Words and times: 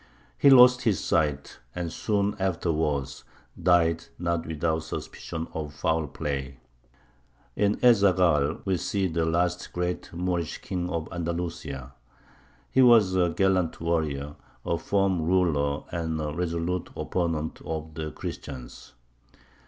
He 0.35 0.49
lost 0.49 0.81
his 0.81 0.99
sight, 0.99 1.59
and 1.75 1.93
soon 1.93 2.35
afterwards 2.39 3.23
died, 3.61 4.05
not 4.17 4.47
without 4.47 4.79
suspicion 4.79 5.47
of 5.53 5.75
foul 5.75 6.07
play. 6.07 6.57
In 7.55 7.77
Ez 7.85 8.01
Zaghal 8.01 8.65
we 8.65 8.77
see 8.77 9.05
the 9.05 9.25
last 9.25 9.71
great 9.73 10.11
Moorish 10.11 10.57
King 10.57 10.89
of 10.89 11.07
Andalusia. 11.11 11.93
He 12.71 12.81
was 12.81 13.13
a 13.15 13.29
gallant 13.29 13.79
warrior, 13.79 14.37
a 14.65 14.79
firm 14.79 15.21
ruler, 15.21 15.83
and 15.91 16.19
a 16.19 16.33
resolute 16.33 16.89
opponent 16.97 17.61
of 17.63 17.93
the 17.93 18.09
Christians. 18.11 18.93